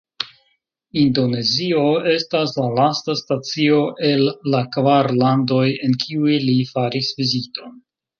[1.01, 1.81] Indonezio
[2.13, 4.23] estas la lasta stacio el
[4.55, 7.77] la kvar landoj, en kiuj li faris viziton.